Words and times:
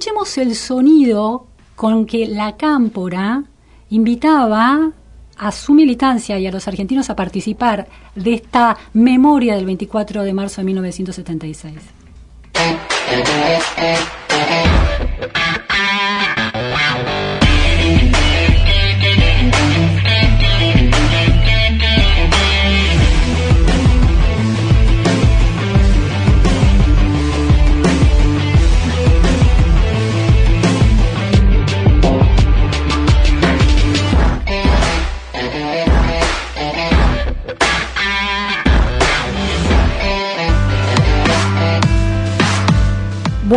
escuchemos 0.00 0.38
el 0.38 0.56
sonido 0.56 1.46
con 1.76 2.06
que 2.06 2.26
la 2.26 2.56
cámpora 2.56 3.44
invitaba 3.90 4.92
a 5.36 5.52
su 5.52 5.74
militancia 5.74 6.38
y 6.38 6.46
a 6.46 6.50
los 6.50 6.66
argentinos 6.66 7.10
a 7.10 7.16
participar 7.16 7.86
de 8.14 8.32
esta 8.32 8.78
memoria 8.94 9.56
del 9.56 9.66
24 9.66 10.22
de 10.22 10.32
marzo 10.32 10.62
de 10.62 10.64
1976. 10.64 11.74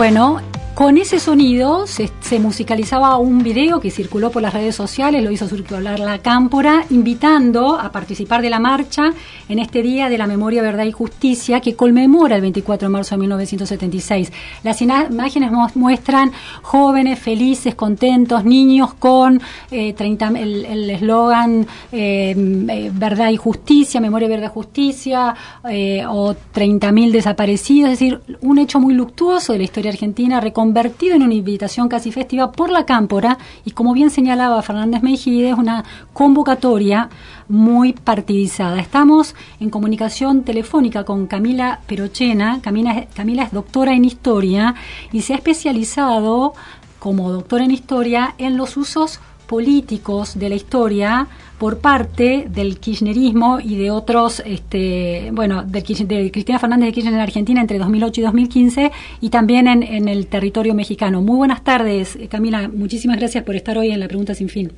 Bueno, 0.03 0.41
con 0.83 0.97
ese 0.97 1.17
sonido 1.17 1.87
se, 1.87 2.09
musicalizaba 2.39 3.15
un 3.17 3.41
video 3.41 3.79
que 3.79 3.89
circuló 3.89 4.31
por 4.31 4.41
las 4.41 4.53
redes 4.53 4.75
sociales, 4.75 5.23
lo 5.23 5.31
hizo 5.31 5.47
circular 5.47 5.97
la 5.97 6.19
Cámpora, 6.19 6.83
invitando 6.89 7.79
a 7.79 7.89
participar 7.89 8.41
de 8.41 8.49
la 8.49 8.59
marcha 8.59 9.13
en 9.47 9.59
este 9.59 9.81
Día 9.81 10.09
de 10.09 10.17
la 10.17 10.27
Memoria, 10.27 10.61
Verdad 10.61 10.83
y 10.83 10.91
Justicia 10.91 11.61
que 11.61 11.77
conmemora 11.77 12.35
el 12.35 12.41
24 12.41 12.89
de 12.89 12.91
marzo 12.91 13.15
de 13.15 13.19
1976. 13.19 14.33
Las 14.63 14.81
imágenes 14.81 15.51
muestran 15.75 16.33
jóvenes 16.61 17.17
felices, 17.17 17.75
contentos, 17.75 18.43
niños 18.43 18.93
con 18.95 19.41
eh, 19.71 19.95
el 19.97 20.89
eslogan 20.89 21.65
eh, 21.93 22.36
eh, 22.69 22.91
Verdad 22.93 23.30
y 23.30 23.38
Justicia, 23.38 24.02
Memoria, 24.02 24.27
Verdad 24.27 24.49
y 24.49 24.53
Justicia, 24.53 25.33
o 25.63 26.36
30.000 26.53 27.11
desaparecidos, 27.11 27.91
es 27.91 27.99
decir, 27.99 28.19
un 28.41 28.58
hecho 28.58 28.81
muy 28.81 28.93
luctuoso 28.93 29.53
de 29.53 29.59
la 29.59 29.63
historia 29.63 29.91
argentina, 29.91 30.41
convertido 30.73 31.16
en 31.16 31.21
una 31.21 31.35
invitación 31.35 31.88
casi 31.88 32.11
festiva 32.11 32.52
por 32.52 32.71
la 32.71 32.83
Cámpora 32.83 33.38
y 33.63 33.71
como 33.71 33.93
bien 33.93 34.09
señalaba 34.09 34.59
Fernández 34.63 35.03
Meijides, 35.03 35.55
una 35.55 35.83
convocatoria 36.13 37.09
muy 37.47 37.93
partidizada. 37.93 38.80
Estamos 38.80 39.35
en 39.59 39.69
comunicación 39.69 40.41
telefónica 40.41 41.03
con 41.03 41.27
Camila 41.27 41.81
Perochena. 41.85 42.59
Camila 42.63 43.05
es 43.43 43.52
doctora 43.52 43.93
en 43.93 44.03
historia 44.03 44.73
y 45.11 45.21
se 45.21 45.33
ha 45.33 45.35
especializado 45.35 46.55
como 46.97 47.31
doctora 47.31 47.65
en 47.65 47.69
historia 47.69 48.33
en 48.39 48.58
los 48.58 48.75
usos 48.75 49.19
políticos 49.45 50.39
de 50.39 50.49
la 50.49 50.55
historia 50.55 51.27
por 51.64 51.80
parte 51.80 52.44
del 52.50 52.78
kirchnerismo 52.78 53.61
y 53.61 53.81
de 53.81 53.89
otros, 53.89 54.44
este, 54.45 55.30
bueno, 55.31 55.64
de, 55.64 55.81
Cristina 55.81 56.59
Fernández 56.59 56.88
de 56.88 56.92
Kirchner 56.92 57.14
en 57.14 57.22
Argentina 57.22 57.61
entre 57.61 57.80
2008 57.80 58.20
y 58.20 58.23
2015 58.25 58.92
y 59.22 59.30
también 59.30 59.70
en, 59.70 59.81
en 59.81 60.09
el 60.09 60.28
territorio 60.28 60.73
mexicano. 60.73 61.22
Muy 61.22 61.38
buenas 61.38 61.64
tardes, 61.64 62.20
Camila. 62.30 62.67
Muchísimas 62.67 63.17
gracias 63.17 63.45
por 63.45 63.55
estar 63.55 63.78
hoy 63.78 63.92
en 63.92 64.02
la 64.02 64.09
Pregunta 64.09 64.33
Sin 64.33 64.50
Fin. 64.50 64.73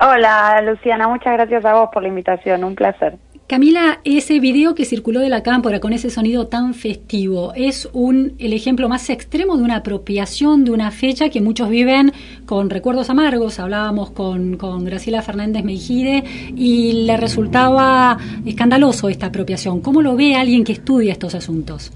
Hola, 0.00 0.60
Luciana. 0.62 1.06
Muchas 1.06 1.34
gracias 1.34 1.64
a 1.64 1.72
vos 1.74 1.90
por 1.92 2.02
la 2.02 2.08
invitación. 2.08 2.64
Un 2.64 2.74
placer. 2.74 3.14
Camila, 3.46 4.00
ese 4.04 4.40
video 4.40 4.74
que 4.74 4.86
circuló 4.86 5.20
de 5.20 5.28
la 5.28 5.42
cámpora 5.42 5.78
con 5.78 5.92
ese 5.92 6.08
sonido 6.08 6.46
tan 6.46 6.72
festivo 6.72 7.52
es 7.54 7.90
un 7.92 8.36
el 8.38 8.54
ejemplo 8.54 8.88
más 8.88 9.10
extremo 9.10 9.58
de 9.58 9.62
una 9.62 9.76
apropiación 9.76 10.64
de 10.64 10.70
una 10.70 10.90
fecha 10.90 11.28
que 11.28 11.42
muchos 11.42 11.68
viven 11.68 12.14
con 12.46 12.70
recuerdos 12.70 13.10
amargos. 13.10 13.60
Hablábamos 13.60 14.12
con, 14.12 14.56
con 14.56 14.86
Graciela 14.86 15.20
Fernández 15.20 15.62
Meijide 15.62 16.24
y 16.56 17.04
le 17.04 17.18
resultaba 17.18 18.16
escandaloso 18.46 19.10
esta 19.10 19.26
apropiación. 19.26 19.82
¿Cómo 19.82 20.00
lo 20.00 20.16
ve 20.16 20.36
alguien 20.36 20.64
que 20.64 20.72
estudia 20.72 21.12
estos 21.12 21.34
asuntos? 21.34 21.92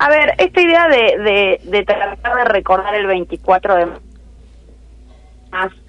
A 0.00 0.10
ver, 0.10 0.34
esta 0.36 0.60
idea 0.60 0.86
de, 0.86 1.18
de, 1.18 1.60
de 1.64 1.82
tratar 1.82 2.36
de 2.36 2.44
recordar 2.44 2.94
el 2.94 3.06
24 3.06 3.76
de 3.76 3.86
marzo 5.50 5.79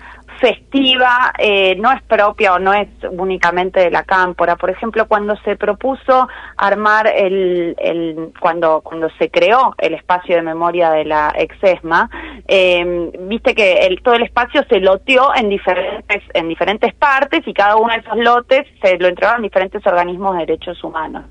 festiva 0.42 1.32
eh, 1.38 1.76
no 1.76 1.92
es 1.92 2.02
propia 2.04 2.56
o 2.56 2.60
no 2.60 2.74
es 2.74 2.90
únicamente 3.12 3.80
de 3.80 3.92
la 3.92 4.04
cámpora. 4.04 4.56
Por 4.56 4.72
ejemplo, 4.72 5.08
cuando 5.08 5.38
se 5.38 5.56
propuso 5.56 6.28
armar 6.58 7.08
el, 7.08 7.76
el 7.78 8.34
cuando 8.40 8.82
cuando 8.82 9.10
se 9.20 9.30
creó 9.30 9.76
el 9.78 9.94
espacio 9.94 10.36
de 10.36 10.42
memoria 10.42 10.90
de 10.92 11.06
la 11.06 11.30
exesma, 11.38 12.10
eh, 12.48 13.12
viste 13.20 13.54
que 13.54 13.86
el, 13.86 14.02
todo 14.02 14.16
el 14.16 14.24
espacio 14.24 14.64
se 14.68 14.80
loteó 14.80 15.34
en 15.36 15.50
diferentes 15.50 16.24
en 16.34 16.50
diferentes 16.50 16.94
partes 16.96 17.42
y 17.46 17.54
cada 17.54 17.76
uno 17.78 17.94
de 17.94 18.00
esos 18.00 18.18
lotes 18.18 18.68
se 18.82 18.98
lo 18.98 19.08
entregaron 19.08 19.44
diferentes 19.44 19.86
organismos 19.86 20.34
de 20.34 20.40
derechos 20.48 20.84
humanos. 20.84 21.26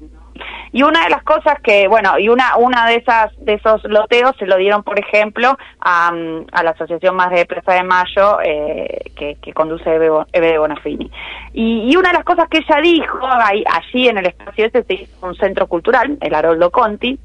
Y 0.73 0.83
una 0.83 1.05
de 1.05 1.11
las 1.11 1.23
cosas 1.23 1.61
que, 1.62 1.89
bueno, 1.89 2.19
y 2.19 2.28
una 2.28 2.56
una 2.56 2.87
de 2.87 2.97
esas 2.97 3.33
de 3.45 3.55
esos 3.55 3.83
loteos 3.84 4.37
se 4.39 4.47
lo 4.47 4.56
dieron, 4.56 4.83
por 4.83 4.99
ejemplo, 4.99 5.56
a, 5.81 6.12
a 6.53 6.62
la 6.62 6.71
Asociación 6.71 7.17
Más 7.17 7.31
de 7.31 7.47
Plaza 7.47 7.75
de 7.75 7.83
Mayo, 7.83 8.39
eh, 8.43 9.12
que, 9.17 9.53
conduce 9.53 9.91
Eve, 9.93 10.59
Bonafini. 10.59 11.11
Y, 11.53 11.91
y, 11.91 11.97
una 11.97 12.11
de 12.11 12.15
las 12.15 12.25
cosas 12.25 12.49
que 12.49 12.59
ella 12.59 12.81
dijo, 12.81 13.19
ahí, 13.27 13.65
allí 13.71 14.09
en 14.09 14.19
el 14.19 14.27
espacio 14.27 14.67
ese 14.67 14.84
se 14.84 14.95
hizo 14.95 15.27
un 15.27 15.34
centro 15.34 15.67
cultural, 15.67 16.17
el 16.21 16.34
Haroldo 16.34 16.71
Conti, 16.71 17.19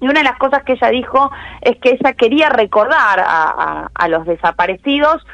y 0.00 0.08
una 0.08 0.20
de 0.20 0.24
las 0.24 0.38
cosas 0.38 0.62
que 0.64 0.72
ella 0.72 0.88
dijo 0.90 1.30
es 1.60 1.76
que 1.78 1.90
ella 1.90 2.12
quería 2.12 2.48
recordar 2.50 3.24
a 3.24 4.08
los 4.08 4.26
desaparecidos 4.26 5.24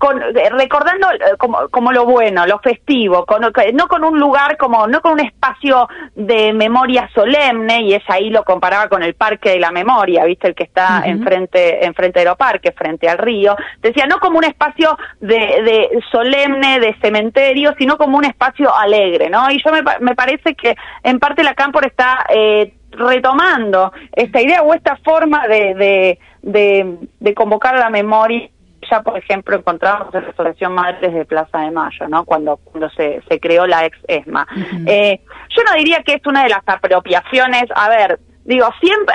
con, 0.00 0.20
eh, 0.22 0.48
recordando 0.50 1.10
eh, 1.12 1.36
como, 1.38 1.68
como 1.68 1.92
lo 1.92 2.06
bueno, 2.06 2.46
lo 2.46 2.58
festivo, 2.58 3.26
con, 3.26 3.42
no 3.42 3.86
con 3.86 4.02
un 4.02 4.18
lugar 4.18 4.56
como, 4.56 4.86
no 4.86 5.02
con 5.02 5.12
un 5.12 5.20
espacio 5.20 5.88
de 6.14 6.54
memoria 6.54 7.10
solemne, 7.14 7.82
y 7.82 7.94
ella 7.94 8.04
ahí 8.08 8.30
lo 8.30 8.42
comparaba 8.42 8.88
con 8.88 9.02
el 9.02 9.14
Parque 9.14 9.50
de 9.50 9.60
la 9.60 9.70
Memoria, 9.70 10.24
viste, 10.24 10.48
el 10.48 10.54
que 10.54 10.64
está 10.64 11.02
enfrente, 11.04 11.84
enfrente 11.84 12.20
de 12.20 12.24
los 12.24 12.36
parques, 12.38 12.74
frente 12.74 13.10
al 13.10 13.18
río, 13.18 13.54
decía, 13.82 14.06
no 14.06 14.18
como 14.20 14.38
un 14.38 14.44
espacio 14.44 14.96
de, 15.20 15.36
de 15.36 16.00
solemne, 16.10 16.80
de 16.80 16.96
cementerio, 17.02 17.74
sino 17.78 17.98
como 17.98 18.16
un 18.16 18.24
espacio 18.24 18.74
alegre, 18.74 19.28
¿no? 19.28 19.50
Y 19.50 19.62
yo 19.62 19.70
me, 19.70 19.82
me 20.00 20.14
parece 20.14 20.54
que 20.54 20.74
en 21.02 21.18
parte 21.18 21.44
la 21.44 21.54
Cámpora 21.54 21.86
está 21.86 22.24
eh, 22.30 22.72
retomando 22.92 23.92
esta 24.12 24.40
idea 24.40 24.62
o 24.62 24.72
esta 24.72 24.96
forma 24.96 25.46
de, 25.46 25.74
de, 25.74 26.18
de, 26.40 26.96
de 27.20 27.34
convocar 27.34 27.76
a 27.76 27.80
la 27.80 27.90
memoria 27.90 28.48
ya, 28.90 29.02
por 29.02 29.16
ejemplo, 29.16 29.56
encontramos 29.56 30.14
en 30.14 30.24
Restauración 30.24 30.74
Madres 30.74 31.14
de 31.14 31.24
Plaza 31.24 31.60
de 31.60 31.70
Mayo, 31.70 32.08
¿no? 32.08 32.24
Cuando, 32.24 32.56
cuando 32.58 32.90
se, 32.90 33.22
se 33.28 33.40
creó 33.40 33.66
la 33.66 33.86
ex 33.86 33.96
ESMA. 34.08 34.46
eh, 34.86 35.20
yo 35.50 35.62
no 35.64 35.74
diría 35.76 36.02
que 36.02 36.14
es 36.14 36.26
una 36.26 36.42
de 36.42 36.50
las 36.50 36.62
apropiaciones, 36.66 37.64
a 37.74 37.88
ver, 37.88 38.18
digo, 38.44 38.68
siempre, 38.80 39.14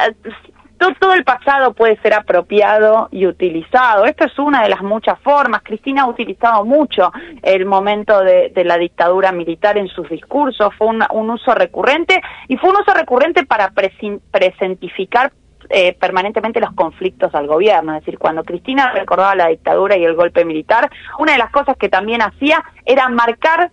todo, 0.77 0.93
todo, 0.99 1.13
el 1.13 1.23
pasado 1.23 1.73
puede 1.73 1.97
ser 2.01 2.13
apropiado 2.13 3.07
y 3.11 3.25
utilizado. 3.25 4.05
Esto 4.05 4.25
es 4.25 4.37
una 4.37 4.63
de 4.63 4.69
las 4.69 4.81
muchas 4.81 5.17
formas. 5.19 5.61
Cristina 5.63 6.03
ha 6.03 6.07
utilizado 6.07 6.65
mucho 6.65 7.11
el 7.43 7.65
momento 7.65 8.21
de, 8.21 8.51
de 8.53 8.63
la 8.65 8.77
dictadura 8.77 9.31
militar 9.31 9.77
en 9.77 9.87
sus 9.87 10.09
discursos. 10.09 10.73
Fue 10.77 10.87
un, 10.87 11.03
un, 11.11 11.29
uso 11.29 11.55
recurrente 11.55 12.21
y 12.49 12.57
fue 12.57 12.71
un 12.71 12.77
uso 12.77 12.93
recurrente 12.93 13.45
para 13.45 13.71
presentificar 13.71 15.31
eh, 15.69 15.93
permanentemente 15.93 16.59
los 16.59 16.73
conflictos 16.73 17.33
al 17.35 17.47
gobierno. 17.47 17.95
Es 17.95 18.01
decir, 18.01 18.17
cuando 18.19 18.43
Cristina 18.43 18.91
recordaba 18.91 19.35
la 19.35 19.47
dictadura 19.47 19.97
y 19.97 20.03
el 20.03 20.15
golpe 20.15 20.45
militar, 20.45 20.89
una 21.19 21.33
de 21.33 21.37
las 21.37 21.51
cosas 21.51 21.77
que 21.77 21.89
también 21.89 22.21
hacía 22.21 22.63
era 22.85 23.07
marcar 23.09 23.71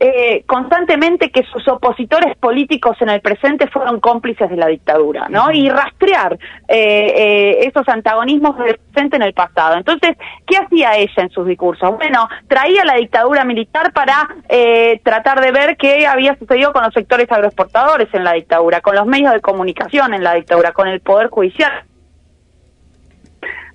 eh, 0.00 0.44
constantemente 0.46 1.30
que 1.30 1.42
sus 1.44 1.66
opositores 1.68 2.36
políticos 2.36 2.96
en 3.00 3.08
el 3.08 3.20
presente 3.20 3.66
fueron 3.68 4.00
cómplices 4.00 4.48
de 4.48 4.56
la 4.56 4.66
dictadura, 4.66 5.28
¿no? 5.28 5.50
Y 5.50 5.68
rastrear 5.68 6.38
eh, 6.68 7.14
eh, 7.16 7.58
esos 7.66 7.88
antagonismos 7.88 8.56
del 8.58 8.78
presente 8.78 9.16
en 9.16 9.22
el 9.22 9.32
pasado. 9.32 9.76
Entonces, 9.76 10.16
¿qué 10.46 10.56
hacía 10.56 10.96
ella 10.96 11.22
en 11.22 11.30
sus 11.30 11.46
discursos? 11.46 11.96
Bueno, 11.96 12.28
traía 12.46 12.84
la 12.84 12.94
dictadura 12.94 13.44
militar 13.44 13.92
para 13.92 14.28
eh, 14.48 15.00
tratar 15.02 15.40
de 15.40 15.50
ver 15.50 15.76
qué 15.76 16.06
había 16.06 16.36
sucedido 16.36 16.72
con 16.72 16.84
los 16.84 16.94
sectores 16.94 17.30
agroexportadores 17.30 18.08
en 18.12 18.24
la 18.24 18.34
dictadura, 18.34 18.80
con 18.80 18.94
los 18.94 19.06
medios 19.06 19.32
de 19.32 19.40
comunicación 19.40 20.14
en 20.14 20.22
la 20.22 20.34
dictadura, 20.34 20.72
con 20.72 20.88
el 20.88 21.00
poder 21.00 21.28
judicial 21.28 21.84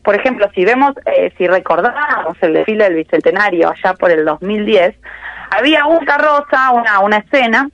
por 0.03 0.15
ejemplo, 0.15 0.49
si 0.53 0.65
vemos, 0.65 0.93
eh, 1.05 1.31
si 1.37 1.47
recordamos 1.47 2.35
el 2.41 2.53
desfile 2.53 2.83
del 2.85 2.95
Bicentenario 2.95 3.69
allá 3.69 3.93
por 3.93 4.11
el 4.11 4.25
2010, 4.25 4.95
había 5.57 5.85
un 5.85 6.05
carroza, 6.05 6.71
una, 6.71 6.99
una 6.99 7.17
escena, 7.17 7.69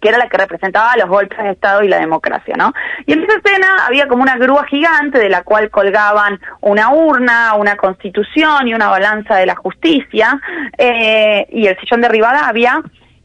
que 0.00 0.08
era 0.08 0.18
la 0.18 0.28
que 0.28 0.36
representaba 0.36 0.96
los 0.96 1.08
golpes 1.08 1.38
de 1.38 1.50
Estado 1.50 1.82
y 1.82 1.88
la 1.88 1.98
democracia, 1.98 2.54
¿no? 2.56 2.72
Y 3.06 3.12
en 3.12 3.24
esa 3.24 3.38
escena 3.38 3.86
había 3.86 4.06
como 4.06 4.22
una 4.22 4.36
grúa 4.36 4.64
gigante 4.66 5.18
de 5.18 5.28
la 5.28 5.42
cual 5.42 5.70
colgaban 5.70 6.40
una 6.60 6.90
urna, 6.90 7.54
una 7.54 7.76
constitución 7.76 8.68
y 8.68 8.74
una 8.74 8.88
balanza 8.88 9.36
de 9.36 9.46
la 9.46 9.56
justicia, 9.56 10.40
eh, 10.76 11.46
y 11.50 11.66
el 11.66 11.78
sillón 11.80 12.00
de 12.00 12.08
Rivadavia, 12.08 12.80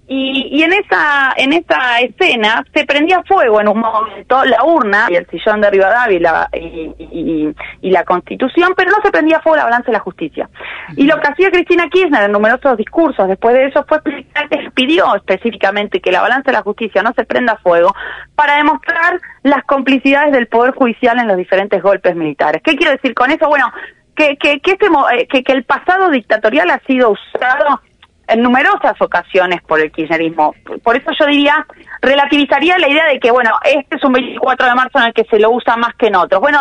Y, 0.05 0.61
en 0.61 0.73
esa 0.73 1.33
en 1.37 1.53
esa 1.53 1.99
escena 2.01 2.63
se 2.73 2.85
prendía 2.85 3.23
fuego 3.23 3.61
en 3.61 3.69
un 3.69 3.79
momento 3.79 4.43
la 4.43 4.63
urna 4.63 5.07
y 5.09 5.15
el 5.15 5.25
sillón 5.27 5.61
de 5.61 5.69
Rivadavia 5.69 6.49
y 6.51 7.53
y, 7.81 7.91
la 7.91 8.03
Constitución, 8.03 8.73
pero 8.75 8.91
no 8.91 8.97
se 9.03 9.11
prendía 9.11 9.39
fuego 9.39 9.57
la 9.57 9.65
balanza 9.65 9.87
de 9.87 9.93
la 9.93 9.99
justicia. 9.99 10.49
Y 10.97 11.05
lo 11.05 11.19
que 11.19 11.27
hacía 11.27 11.51
Cristina 11.51 11.87
Kirchner 11.89 12.23
en 12.23 12.31
numerosos 12.31 12.77
discursos 12.77 13.27
después 13.27 13.53
de 13.53 13.67
eso 13.67 13.85
fue 13.87 13.97
explicar 13.97 14.49
que 14.49 14.71
pidió 14.71 15.15
específicamente 15.15 16.01
que 16.01 16.11
la 16.11 16.21
balanza 16.21 16.51
de 16.51 16.57
la 16.57 16.63
justicia 16.63 17.03
no 17.03 17.13
se 17.13 17.25
prenda 17.25 17.57
fuego 17.57 17.93
para 18.35 18.57
demostrar 18.57 19.19
las 19.43 19.63
complicidades 19.65 20.31
del 20.33 20.47
Poder 20.47 20.73
Judicial 20.73 21.19
en 21.19 21.27
los 21.27 21.37
diferentes 21.37 21.81
golpes 21.81 22.15
militares. 22.15 22.61
¿Qué 22.63 22.75
quiero 22.75 22.93
decir 22.93 23.13
con 23.13 23.31
eso? 23.31 23.47
Bueno, 23.47 23.71
que, 24.15 24.37
que, 24.37 24.59
que, 24.59 24.71
este, 24.71 24.87
eh, 24.87 25.27
que, 25.27 25.43
que 25.43 25.51
el 25.51 25.63
pasado 25.63 26.09
dictatorial 26.09 26.69
ha 26.69 26.79
sido 26.79 27.11
usado 27.11 27.81
en 28.27 28.41
numerosas 28.41 28.99
ocasiones 28.99 29.61
por 29.63 29.79
el 29.79 29.91
kirchnerismo. 29.91 30.55
Por 30.83 30.95
eso 30.95 31.11
yo 31.19 31.25
diría, 31.25 31.65
relativizaría 32.01 32.77
la 32.77 32.89
idea 32.89 33.05
de 33.07 33.19
que, 33.19 33.31
bueno, 33.31 33.51
este 33.65 33.97
es 33.97 34.03
un 34.03 34.13
24 34.13 34.67
de 34.67 34.75
marzo 34.75 34.99
en 34.99 35.05
el 35.05 35.13
que 35.13 35.25
se 35.25 35.39
lo 35.39 35.51
usa 35.51 35.75
más 35.75 35.93
que 35.95 36.07
en 36.07 36.15
otros. 36.15 36.41
Bueno, 36.41 36.59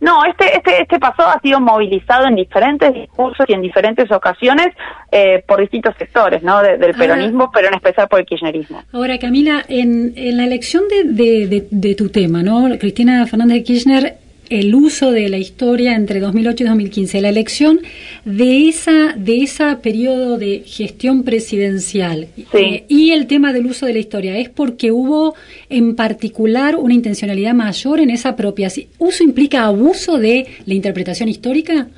no, 0.00 0.24
este, 0.24 0.56
este, 0.56 0.82
este 0.82 0.98
pasado 0.98 1.30
ha 1.30 1.40
sido 1.40 1.60
movilizado 1.60 2.26
en 2.26 2.36
diferentes 2.36 2.94
discursos 2.94 3.44
y 3.48 3.52
en 3.52 3.60
diferentes 3.60 4.10
ocasiones 4.10 4.68
eh, 5.12 5.44
por 5.46 5.60
distintos 5.60 5.94
sectores, 5.98 6.42
¿no? 6.42 6.62
del 6.62 6.94
peronismo, 6.94 7.50
pero 7.52 7.68
en 7.68 7.74
especial 7.74 8.08
por 8.08 8.20
el 8.20 8.26
kirchnerismo. 8.26 8.82
Ahora, 8.92 9.18
Camila, 9.18 9.62
en, 9.68 10.14
en 10.16 10.36
la 10.36 10.44
elección 10.44 10.84
de, 10.88 11.04
de, 11.04 11.46
de, 11.48 11.68
de 11.70 11.94
tu 11.94 12.08
tema, 12.08 12.42
¿no? 12.42 12.66
Cristina 12.78 13.26
Fernández 13.26 13.58
de 13.58 13.64
Kirchner 13.64 14.19
el 14.50 14.74
uso 14.74 15.12
de 15.12 15.28
la 15.28 15.38
historia 15.38 15.94
entre 15.94 16.20
2008 16.20 16.64
y 16.64 16.66
2015, 16.66 17.20
la 17.20 17.28
elección 17.28 17.80
de 18.24 18.68
esa 18.68 19.14
de 19.16 19.42
ese 19.42 19.64
periodo 19.76 20.36
de 20.36 20.64
gestión 20.66 21.22
presidencial 21.22 22.28
eh, 22.52 22.84
y 22.88 23.12
el 23.12 23.26
tema 23.26 23.52
del 23.52 23.66
uso 23.66 23.86
de 23.86 23.94
la 23.94 24.00
historia 24.00 24.36
es 24.36 24.48
porque 24.48 24.90
hubo 24.90 25.34
en 25.68 25.94
particular 25.94 26.76
una 26.76 26.94
intencionalidad 26.94 27.54
mayor 27.54 28.00
en 28.00 28.10
esa 28.10 28.30
apropiación. 28.30 28.88
¿Uso 28.98 29.22
implica 29.22 29.64
abuso 29.64 30.18
de 30.18 30.46
la 30.66 30.74
interpretación 30.74 31.28
histórica? 31.28 31.88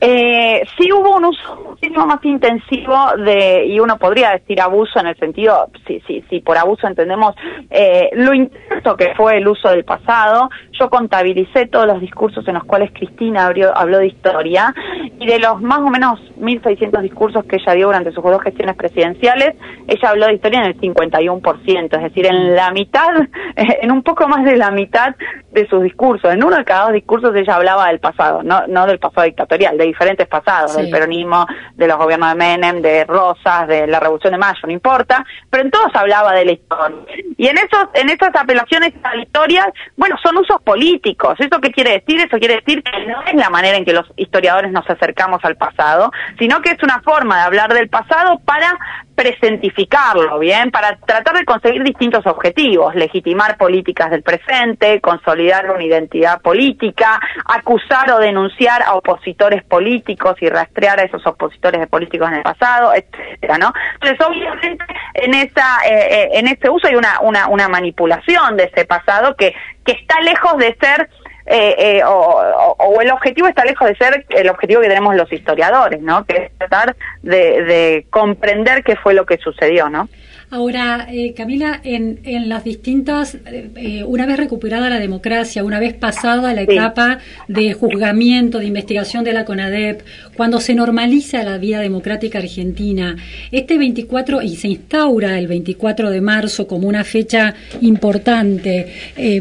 Eh, 0.00 0.62
sí 0.78 0.92
hubo 0.92 1.16
un 1.16 1.26
uso 1.26 1.56
muchísimo 1.68 2.06
más 2.06 2.24
intensivo 2.24 2.94
de, 3.16 3.66
y 3.66 3.80
uno 3.80 3.96
podría 3.98 4.30
decir 4.30 4.60
abuso 4.60 5.00
en 5.00 5.06
el 5.06 5.16
sentido, 5.16 5.68
si, 5.86 6.00
si, 6.00 6.22
si 6.28 6.40
por 6.40 6.58
abuso 6.58 6.86
entendemos 6.86 7.34
eh, 7.70 8.10
lo 8.12 8.34
intenso 8.34 8.96
que 8.96 9.14
fue 9.14 9.38
el 9.38 9.48
uso 9.48 9.68
del 9.70 9.84
pasado. 9.84 10.50
Yo 10.78 10.90
contabilicé 10.90 11.66
todos 11.66 11.86
los 11.86 12.00
discursos 12.00 12.46
en 12.46 12.54
los 12.54 12.64
cuales 12.64 12.90
Cristina 12.92 13.46
abrió, 13.46 13.76
habló 13.76 13.98
de 13.98 14.08
historia 14.08 14.74
y 15.18 15.26
de 15.26 15.38
los 15.38 15.60
más 15.62 15.78
o 15.78 15.88
menos 15.88 16.20
1.600 16.38 17.00
discursos 17.00 17.44
que 17.44 17.56
ella 17.56 17.72
dio 17.72 17.86
durante 17.86 18.12
sus 18.12 18.22
dos 18.22 18.42
gestiones 18.42 18.76
presidenciales, 18.76 19.54
ella 19.86 20.10
habló 20.10 20.26
de 20.26 20.34
historia 20.34 20.60
en 20.60 20.66
el 20.66 20.80
51%, 20.80 21.96
es 21.96 22.02
decir, 22.02 22.26
en 22.26 22.54
la 22.54 22.70
mitad, 22.70 23.08
en 23.56 23.90
un 23.90 24.02
poco 24.02 24.28
más 24.28 24.44
de 24.44 24.56
la 24.56 24.70
mitad 24.70 25.14
de 25.50 25.66
sus 25.68 25.82
discursos. 25.82 26.32
En 26.32 26.44
uno 26.44 26.56
de 26.56 26.64
cada 26.64 26.84
dos 26.84 26.92
discursos 26.92 27.34
ella 27.34 27.56
hablaba 27.56 27.88
del 27.88 27.98
pasado, 27.98 28.42
no, 28.42 28.66
no 28.66 28.86
del 28.86 28.98
pasado 28.98 29.24
dictatorial, 29.24 29.55
de 29.58 29.84
diferentes 29.84 30.26
pasados, 30.28 30.76
del 30.76 30.90
peronismo, 30.90 31.46
de 31.74 31.86
los 31.86 31.96
gobiernos 31.96 32.30
de 32.30 32.34
Menem, 32.36 32.82
de 32.82 33.04
Rosas, 33.04 33.66
de 33.66 33.86
la 33.86 33.98
Revolución 34.00 34.32
de 34.32 34.38
Mayo, 34.38 34.60
no 34.64 34.72
importa, 34.72 35.24
pero 35.50 35.62
en 35.62 35.70
todos 35.70 35.94
hablaba 35.94 36.32
de 36.32 36.44
la 36.44 36.52
historia. 36.52 36.98
Y 37.36 37.46
en 37.48 37.58
esos, 37.58 37.88
en 37.94 38.08
esas 38.08 38.34
apelaciones 38.34 38.92
a 39.02 39.14
la 39.14 39.22
historia, 39.22 39.72
bueno, 39.96 40.16
son 40.22 40.36
usos 40.36 40.60
políticos. 40.62 41.36
¿Eso 41.38 41.60
qué 41.60 41.70
quiere 41.70 41.92
decir? 41.92 42.20
Eso 42.20 42.38
quiere 42.38 42.56
decir 42.56 42.82
que 42.82 43.06
no 43.06 43.22
es 43.22 43.34
la 43.34 43.50
manera 43.50 43.76
en 43.76 43.84
que 43.84 43.92
los 43.92 44.06
historiadores 44.16 44.70
nos 44.72 44.88
acercamos 44.88 45.44
al 45.44 45.56
pasado, 45.56 46.10
sino 46.38 46.60
que 46.60 46.70
es 46.70 46.82
una 46.82 47.00
forma 47.02 47.36
de 47.36 47.42
hablar 47.42 47.72
del 47.72 47.88
pasado 47.88 48.38
para 48.44 48.78
presentificarlo, 49.14 50.38
¿bien? 50.38 50.70
Para 50.70 50.96
tratar 50.96 51.36
de 51.36 51.44
conseguir 51.44 51.82
distintos 51.82 52.26
objetivos, 52.26 52.94
legitimar 52.94 53.56
políticas 53.56 54.10
del 54.10 54.22
presente, 54.22 55.00
consolidar 55.00 55.70
una 55.70 55.82
identidad 55.82 56.40
política, 56.42 57.18
acusar 57.46 58.10
o 58.10 58.18
denunciar 58.18 58.82
a 58.82 58.94
opositores 58.94 59.45
políticos 59.64 60.36
y 60.40 60.48
rastrear 60.48 61.00
a 61.00 61.04
esos 61.04 61.26
opositores 61.26 61.80
de 61.80 61.86
políticos 61.86 62.28
en 62.28 62.36
el 62.36 62.42
pasado, 62.42 62.92
etcétera, 62.94 63.58
¿no? 63.58 63.72
Entonces, 63.94 64.26
obviamente, 64.26 64.84
en 65.14 65.34
esa, 65.34 65.78
eh, 65.86 66.08
eh, 66.10 66.28
en 66.34 66.48
este 66.48 66.68
uso 66.68 66.86
hay 66.86 66.96
una, 66.96 67.20
una, 67.20 67.48
una 67.48 67.68
manipulación 67.68 68.56
de 68.56 68.64
ese 68.64 68.84
pasado 68.84 69.36
que, 69.36 69.54
que 69.84 69.92
está 69.92 70.20
lejos 70.20 70.58
de 70.58 70.76
ser 70.80 71.08
eh, 71.48 71.98
eh, 71.98 72.02
o, 72.04 73.00
el 73.00 73.10
objetivo 73.12 73.46
está 73.46 73.64
lejos 73.64 73.86
de 73.86 73.94
ser 73.96 74.26
el 74.30 74.48
objetivo 74.50 74.80
que 74.80 74.88
tenemos 74.88 75.14
los 75.14 75.32
historiadores, 75.32 76.02
¿no? 76.02 76.24
Que 76.24 76.36
es 76.36 76.58
tratar 76.58 76.96
de, 77.22 77.62
de 77.62 78.06
comprender 78.10 78.82
qué 78.82 78.96
fue 78.96 79.14
lo 79.14 79.24
que 79.26 79.38
sucedió, 79.38 79.88
¿no? 79.88 80.08
Ahora, 80.48 81.08
eh, 81.10 81.34
Camila, 81.34 81.80
en, 81.82 82.20
en 82.22 82.48
las 82.48 82.62
distintas, 82.62 83.34
eh, 83.34 83.68
eh, 83.74 84.04
una 84.04 84.26
vez 84.26 84.36
recuperada 84.36 84.88
la 84.88 85.00
democracia, 85.00 85.64
una 85.64 85.80
vez 85.80 85.94
pasada 85.94 86.54
la 86.54 86.62
etapa 86.62 87.18
de 87.48 87.72
juzgamiento, 87.72 88.60
de 88.60 88.66
investigación 88.66 89.24
de 89.24 89.32
la 89.32 89.44
CONADEP, 89.44 90.02
cuando 90.36 90.60
se 90.60 90.76
normaliza 90.76 91.42
la 91.42 91.58
vida 91.58 91.80
democrática 91.80 92.38
argentina, 92.38 93.16
este 93.50 93.76
24 93.76 94.40
y 94.42 94.54
se 94.54 94.68
instaura 94.68 95.36
el 95.36 95.48
24 95.48 96.10
de 96.10 96.20
marzo 96.20 96.68
como 96.68 96.86
una 96.86 97.02
fecha 97.02 97.54
importante 97.80 98.86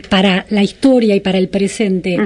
para 0.10 0.48
la 0.50 0.63
historia 0.63 1.16
y 1.16 1.19
para 1.19 1.38
el 1.38 1.50
presente. 1.50 2.18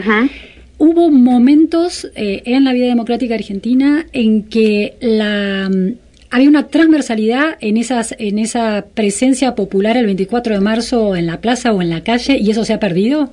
Hubo 0.77 1.11
momentos 1.11 2.09
en 2.15 2.63
la 2.63 2.71
vida 2.71 2.87
democrática 2.87 3.35
argentina 3.35 4.05
en 4.13 4.43
que 4.43 4.95
la 5.01 5.69
había 6.31 6.49
una 6.49 6.67
transversalidad 6.67 7.57
en 7.59 7.77
esas 7.77 8.15
en 8.19 8.39
esa 8.39 8.85
presencia 8.93 9.55
popular 9.55 9.97
el 9.97 10.05
24 10.05 10.53
de 10.55 10.61
marzo 10.61 11.15
en 11.15 11.27
la 11.27 11.41
plaza 11.41 11.71
o 11.71 11.81
en 11.81 11.89
la 11.89 12.03
calle 12.03 12.37
y 12.37 12.51
eso 12.51 12.65
se 12.65 12.73
ha 12.73 12.79
perdido? 12.79 13.31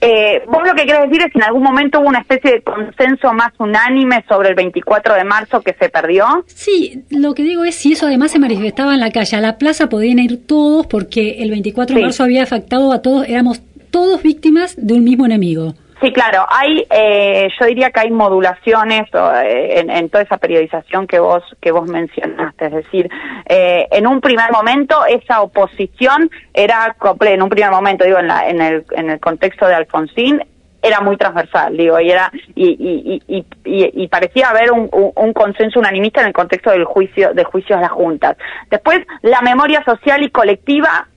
Eh, 0.00 0.42
vos 0.46 0.62
lo 0.64 0.74
que 0.74 0.86
querés 0.86 1.10
decir 1.10 1.22
es 1.22 1.32
que 1.32 1.38
en 1.38 1.44
algún 1.44 1.62
momento 1.62 1.98
hubo 1.98 2.08
una 2.08 2.20
especie 2.20 2.52
de 2.52 2.62
consenso 2.62 3.32
más 3.32 3.52
unánime 3.58 4.24
sobre 4.28 4.50
el 4.50 4.54
24 4.54 5.14
de 5.14 5.24
marzo 5.24 5.60
que 5.60 5.74
se 5.74 5.88
perdió. 5.88 6.44
Sí, 6.46 7.02
lo 7.10 7.34
que 7.34 7.42
digo 7.42 7.64
es 7.64 7.74
si 7.74 7.92
eso 7.92 8.06
además 8.06 8.30
se 8.30 8.38
manifestaba 8.38 8.94
en 8.94 9.00
la 9.00 9.10
calle, 9.10 9.36
a 9.36 9.40
la 9.40 9.58
plaza 9.58 9.88
podían 9.88 10.20
ir 10.20 10.46
todos 10.46 10.86
porque 10.86 11.42
el 11.42 11.50
24 11.50 11.96
de 11.96 12.02
marzo 12.02 12.22
había 12.22 12.44
afectado 12.44 12.92
a 12.92 13.02
todos, 13.02 13.28
éramos 13.28 13.60
todos 13.90 14.22
víctimas 14.22 14.76
de 14.76 14.94
un 14.94 15.02
mismo 15.02 15.26
enemigo. 15.26 15.74
Sí, 16.00 16.12
claro, 16.12 16.46
hay, 16.48 16.86
eh, 16.90 17.48
yo 17.58 17.66
diría 17.66 17.90
que 17.90 18.00
hay 18.00 18.10
modulaciones 18.10 19.08
eh, 19.12 19.84
en, 19.88 20.08
toda 20.10 20.22
esa 20.22 20.36
periodización 20.36 21.08
que 21.08 21.18
vos 21.18 21.42
que 21.60 21.72
vos 21.72 21.88
mencionaste, 21.88 22.66
es 22.66 22.72
decir, 22.72 23.10
eh, 23.46 23.88
en 23.90 24.06
un 24.06 24.20
primer 24.20 24.52
momento 24.52 25.04
esa 25.06 25.42
oposición 25.42 26.30
era 26.54 26.94
en 27.20 27.42
un 27.42 27.48
primer 27.48 27.72
momento 27.72 28.04
digo 28.04 28.18
en, 28.18 28.28
la, 28.28 28.48
en 28.48 28.60
el 28.60 28.84
en 28.92 29.10
el 29.10 29.18
contexto 29.18 29.66
de 29.66 29.74
Alfonsín 29.74 30.40
era 30.80 31.00
muy 31.00 31.16
transversal, 31.16 31.76
digo, 31.76 31.98
y 31.98 32.10
era 32.10 32.30
y, 32.54 33.20
y, 33.26 33.44
y, 33.64 34.02
y 34.04 34.08
parecía 34.08 34.50
haber 34.50 34.70
un, 34.70 35.32
consenso 35.32 35.80
unanimista 35.80 36.20
en 36.20 36.28
el 36.28 36.32
contexto 36.32 36.70
del 36.70 36.84
juicio 36.84 37.34
de 37.34 37.42
juicios 37.42 37.78
de 37.78 37.82
las 37.82 37.92
juntas. 37.92 38.36
Después 38.70 39.00
la 39.22 39.40
memoria 39.40 39.82
social 39.84 40.22
y 40.22 40.30
colectiva 40.30 41.08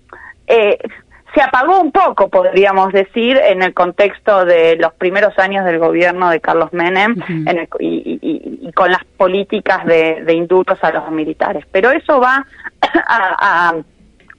eh, 0.47 0.79
se 1.33 1.41
apagó 1.41 1.79
un 1.79 1.91
poco, 1.91 2.29
podríamos 2.29 2.91
decir, 2.91 3.37
en 3.37 3.61
el 3.61 3.73
contexto 3.73 4.43
de 4.43 4.75
los 4.75 4.93
primeros 4.93 5.37
años 5.39 5.65
del 5.65 5.79
gobierno 5.79 6.29
de 6.29 6.41
Carlos 6.41 6.73
Menem 6.73 7.15
y, 7.79 8.71
con 8.75 8.91
las 8.91 9.03
políticas 9.17 9.85
de, 9.85 10.23
de, 10.25 10.33
indultos 10.33 10.77
a 10.81 10.91
los 10.91 11.09
militares. 11.11 11.65
Pero 11.71 11.91
eso 11.91 12.19
va 12.19 12.45
a, 13.07 13.73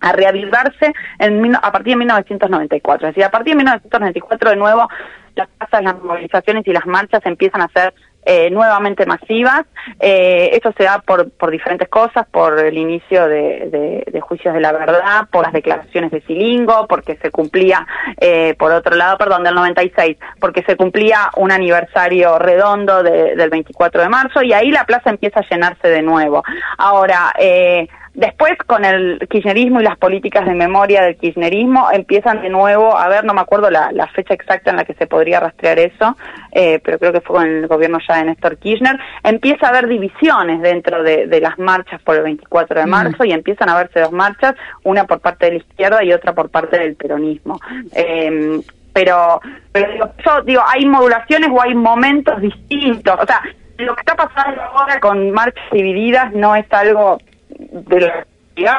a, 0.01 0.13
reavivarse 0.13 0.93
en, 1.19 1.55
a 1.55 1.73
partir 1.73 1.95
de 1.95 1.99
1994. 1.99 3.09
Es 3.09 3.15
decir, 3.15 3.25
a 3.25 3.31
partir 3.31 3.53
de 3.53 3.59
1994 3.59 4.51
de 4.51 4.57
nuevo 4.57 4.89
las 5.35 5.49
casas, 5.59 5.83
las 5.83 6.03
movilizaciones 6.03 6.67
y 6.67 6.73
las 6.73 6.87
marchas 6.87 7.25
empiezan 7.25 7.63
a 7.63 7.69
ser 7.69 7.95
eh, 8.25 8.51
nuevamente 8.51 9.07
masivas. 9.07 9.65
Eh, 9.99 10.51
esto 10.53 10.73
se 10.77 10.85
da 10.85 11.01
por, 11.01 11.31
por 11.31 11.51
diferentes 11.51 11.89
cosas, 11.89 12.27
por 12.31 12.59
el 12.59 12.77
inicio 12.77 13.27
de, 13.27 14.05
de, 14.07 14.21
juicios 14.21 14.55
de 14.55 14.61
la 14.61 14.73
verdad, 14.73 15.29
por 15.31 15.43
las 15.43 15.53
declaraciones 15.53 16.11
de 16.11 16.21
Silingo, 16.23 16.87
porque 16.87 17.17
se 17.17 17.31
cumplía, 17.31 17.87
eh, 18.21 18.55
por 18.59 18.73
otro 18.73 18.97
lado, 18.97 19.19
perdón, 19.19 19.43
del 19.43 19.55
96, 19.55 20.17
porque 20.41 20.63
se 20.63 20.77
cumplía 20.77 21.31
un 21.37 21.51
aniversario 21.51 22.39
redondo 22.39 23.03
del 23.03 23.51
24 23.51 24.03
de 24.03 24.09
marzo 24.09 24.43
y 24.43 24.53
ahí 24.53 24.71
la 24.71 24.85
plaza 24.85 25.11
empieza 25.11 25.41
a 25.41 25.49
llenarse 25.49 25.89
de 25.89 26.03
nuevo. 26.03 26.43
Ahora, 26.79 27.33
eh, 27.39 27.89
Después, 28.15 28.53
con 28.67 28.85
el 28.85 29.27
kirchnerismo 29.31 29.81
y 29.81 29.85
las 29.85 29.97
políticas 29.97 30.45
de 30.45 30.55
memoria 30.55 31.03
del 31.03 31.17
kirchnerismo, 31.17 31.89
empiezan 31.93 32.43
de 32.43 32.51
nuevo 32.51 32.97
a 32.97 33.09
ver, 33.09 33.25
no 33.25 33.33
me 33.33 33.41
acuerdo 33.41 33.71
la, 33.71 33.91
fecha 34.15 34.35
exacta 34.35 34.71
en 34.71 34.77
la 34.77 34.85
que 34.85 34.93
se 34.95 35.07
podría 35.07 35.41
rastrear 35.41 35.79
eso, 35.79 36.15
eh, 36.53 36.79
pero 36.85 36.99
creo 36.99 37.13
que 37.13 37.23
fue 37.23 37.37
con 37.37 37.47
el 37.47 37.67
gobierno 37.67 37.99
ya 38.07 38.17
de 38.17 38.25
Néstor 38.25 38.59
Kirchner, 38.59 38.99
empieza 39.25 39.67
a 39.67 39.71
haber 39.71 39.89
divisiones 39.89 40.61
dentro 40.61 41.03
de, 41.03 41.41
las 41.41 41.59
marchas 41.59 42.03
por 42.03 42.17
el 42.17 42.23
24 42.23 42.81
de 42.81 42.87
mm. 42.87 42.91
marzo 42.91 43.25
y 43.25 43.33
empiezan 43.33 43.71
a 43.71 43.77
verse 43.77 44.01
dos 44.01 44.13
marchas, 44.13 44.55
una 44.85 45.05
por 45.05 45.21
parte 45.21 45.47
de 45.47 45.53
la 45.53 45.59
izquierda 45.59 46.05
y 46.05 46.13
otra 46.13 46.35
por 46.35 46.51
parte 46.51 46.79
del 46.79 46.95
peronismo. 46.97 47.59
Em, 47.95 48.63
pero, 48.93 49.41
pero 49.73 49.91
digo, 49.91 50.11
yo 50.25 50.43
digo, 50.43 50.63
hay 50.67 50.85
modulaciones 50.85 51.49
o 51.51 51.63
hay 51.63 51.75
momentos 51.75 52.43
distintos, 52.43 53.19
o 53.19 53.27
sea, 53.27 53.41
lo 53.79 53.95
que 53.95 54.01
está 54.01 54.15
pasando 54.15 54.61
ahora 54.61 55.01
con 55.01 55.31
marchas 55.31 55.65
divididas 55.73 56.33
no 56.35 56.55
es 56.55 56.67
algo 56.71 57.19
de 57.71 58.25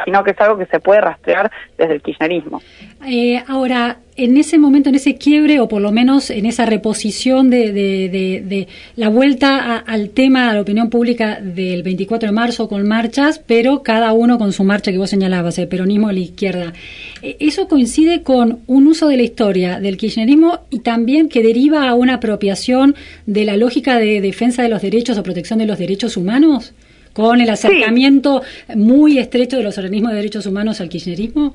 sino 0.05 0.23
que 0.23 0.31
es 0.31 0.41
algo 0.41 0.57
que 0.57 0.65
se 0.65 0.79
puede 0.79 1.01
rastrear 1.01 1.51
desde 1.77 1.95
el 1.95 2.01
kirchnerismo. 2.01 2.61
Eh, 3.05 3.41
ahora, 3.47 3.97
en 4.15 4.37
ese 4.37 4.57
momento, 4.57 4.89
en 4.89 4.95
ese 4.95 5.15
quiebre, 5.15 5.59
o 5.59 5.67
por 5.67 5.81
lo 5.81 5.91
menos 5.91 6.29
en 6.29 6.45
esa 6.45 6.65
reposición 6.65 7.49
de, 7.49 8.67
la 8.95 9.09
vuelta 9.09 9.77
al 9.77 10.11
tema, 10.11 10.49
a 10.49 10.53
la 10.53 10.61
opinión 10.61 10.89
pública 10.89 11.39
del 11.41 11.83
24 11.83 12.27
de 12.27 12.33
marzo 12.33 12.69
con 12.69 12.87
marchas, 12.87 13.39
pero 13.39 13.81
cada 13.83 14.13
uno 14.13 14.37
con 14.37 14.53
su 14.53 14.63
marcha 14.63 14.91
que 14.91 14.97
vos 14.97 15.09
señalabas, 15.09 15.57
el 15.57 15.67
peronismo 15.67 16.07
a 16.07 16.13
la 16.13 16.19
izquierda. 16.19 16.73
Eh, 17.21 17.37
¿Eso 17.39 17.67
coincide 17.67 18.21
con 18.23 18.59
un 18.67 18.87
uso 18.87 19.07
de 19.07 19.17
la 19.17 19.23
historia 19.23 19.79
del 19.79 19.97
kirchnerismo 19.97 20.59
y 20.69 20.79
también 20.79 21.29
que 21.29 21.41
deriva 21.41 21.89
a 21.89 21.95
una 21.95 22.15
apropiación 22.15 22.95
de 23.25 23.45
la 23.45 23.57
lógica 23.57 23.97
de 23.97 24.21
defensa 24.21 24.61
de 24.61 24.69
los 24.69 24.81
derechos 24.81 25.17
o 25.17 25.23
protección 25.23 25.59
de 25.59 25.65
los 25.65 25.79
derechos 25.79 26.15
humanos? 26.15 26.73
¿Con 27.13 27.41
el 27.41 27.49
acercamiento 27.49 28.41
muy 28.75 29.19
estrecho 29.19 29.57
de 29.57 29.63
los 29.63 29.77
organismos 29.77 30.11
de 30.11 30.17
derechos 30.17 30.45
humanos 30.45 30.81
al 30.81 30.89
kirchnerismo? 30.89 31.53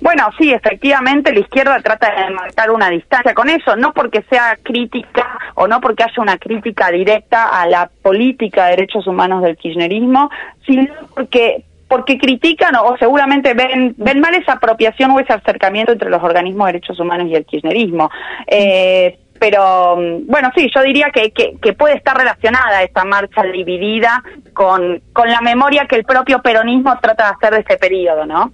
Bueno, 0.00 0.30
sí, 0.38 0.50
efectivamente 0.50 1.32
la 1.32 1.40
izquierda 1.40 1.78
trata 1.82 2.10
de 2.10 2.32
marcar 2.32 2.70
una 2.70 2.88
distancia 2.88 3.34
con 3.34 3.50
eso, 3.50 3.76
no 3.76 3.92
porque 3.92 4.22
sea 4.30 4.56
crítica 4.62 5.38
o 5.54 5.68
no 5.68 5.80
porque 5.80 6.04
haya 6.04 6.22
una 6.22 6.38
crítica 6.38 6.90
directa 6.90 7.48
a 7.48 7.66
la 7.66 7.90
política 8.02 8.64
de 8.64 8.70
derechos 8.76 9.06
humanos 9.06 9.42
del 9.42 9.58
kirchnerismo, 9.58 10.30
sino 10.66 10.88
porque 11.14 11.64
porque 11.86 12.18
critican 12.18 12.76
o, 12.76 12.96
seguramente 12.98 13.52
ven 13.52 13.94
ven 13.98 14.20
mal 14.20 14.34
esa 14.34 14.52
apropiación 14.54 15.10
o 15.10 15.20
ese 15.20 15.32
acercamiento 15.32 15.92
entre 15.92 16.08
los 16.08 16.22
organismos 16.22 16.66
de 16.66 16.72
derechos 16.72 16.98
humanos 16.98 17.26
y 17.28 17.34
el 17.34 17.44
kirchnerismo. 17.44 18.10
Eh, 18.46 19.18
pero 19.40 19.96
bueno, 20.26 20.52
sí, 20.54 20.70
yo 20.72 20.82
diría 20.82 21.10
que, 21.12 21.32
que, 21.32 21.72
puede 21.72 21.96
estar 21.96 22.14
relacionada 22.14 22.82
esta 22.82 23.06
marcha 23.06 23.42
dividida 23.42 24.22
con, 24.52 25.00
con 25.14 25.28
la 25.28 25.40
memoria 25.40 25.86
que 25.88 25.96
el 25.96 26.04
propio 26.04 26.42
peronismo 26.42 26.96
trata 27.00 27.24
de 27.24 27.30
hacer 27.30 27.54
de 27.54 27.60
ese 27.60 27.78
periodo, 27.78 28.26
¿no? 28.26 28.52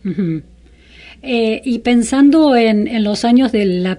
Eh, 1.23 1.61
y 1.65 1.81
pensando 1.81 2.55
en, 2.55 3.03
los 3.03 3.25
años 3.25 3.51
del 3.51 3.99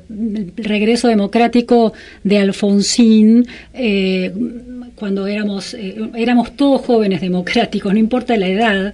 regreso 0.56 1.10
democrático 1.10 1.92
de 2.24 2.40
Alfonsín, 2.40 3.46
eh, 3.74 4.32
cuando 4.96 5.28
éramos, 5.28 5.74
eh, 5.74 6.10
éramos 6.16 6.56
todos 6.56 6.86
jóvenes 6.86 7.20
democráticos, 7.20 7.92
no 7.92 8.00
importa 8.00 8.38
la 8.38 8.48
edad, 8.48 8.94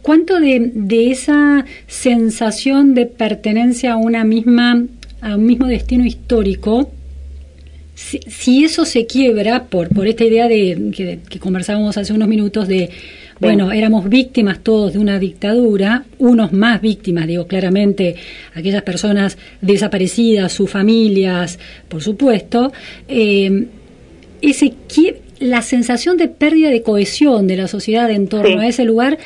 ¿cuánto 0.00 0.40
de, 0.40 0.72
de, 0.74 1.10
esa 1.10 1.66
sensación 1.86 2.94
de 2.94 3.04
pertenencia 3.04 3.92
a 3.92 3.96
una 3.96 4.24
misma, 4.24 4.82
a 5.24 5.36
un 5.36 5.46
mismo 5.46 5.66
destino 5.66 6.04
histórico, 6.04 6.90
si, 7.94 8.64
eso 8.64 8.84
se 8.84 9.06
quiebra 9.06 9.64
por, 9.64 9.88
por 9.88 10.06
esta 10.06 10.24
idea 10.24 10.48
de 10.48 10.90
que, 10.94 11.20
que 11.28 11.38
conversábamos 11.38 11.96
hace 11.96 12.12
unos 12.12 12.28
minutos 12.28 12.68
de 12.68 12.90
bueno, 13.40 13.72
éramos 13.72 14.08
víctimas 14.08 14.60
todos 14.60 14.92
de 14.92 14.98
una 14.98 15.18
dictadura, 15.18 16.04
unos 16.18 16.52
más 16.52 16.80
víctimas, 16.80 17.26
digo 17.26 17.46
claramente, 17.46 18.14
aquellas 18.54 18.82
personas 18.82 19.36
desaparecidas, 19.60 20.52
sus 20.52 20.70
familias, 20.70 21.58
por 21.88 22.00
supuesto. 22.00 22.72
Eh, 23.08 23.66
ese, 24.40 24.74
la 25.40 25.62
sensación 25.62 26.16
de 26.16 26.28
pérdida 26.28 26.70
de 26.70 26.82
cohesión 26.82 27.46
de 27.46 27.56
la 27.56 27.68
sociedad 27.68 28.10
en 28.10 28.28
torno 28.28 28.60
a 28.60 28.68
ese 28.68 28.84
lugar 28.84 29.18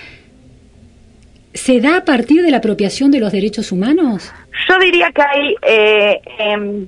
se 1.55 1.81
da 1.81 1.99
a 1.99 2.05
partir 2.05 2.43
de 2.43 2.51
la 2.51 2.59
apropiación 2.59 3.11
de 3.11 3.21
los 3.21 3.33
derechos 3.33 3.73
humanos. 3.73 4.33
Yo 4.69 4.79
diría 4.79 5.11
que 5.13 5.23
hay 5.23 5.57
eh, 5.63 6.21
eh, 6.39 6.87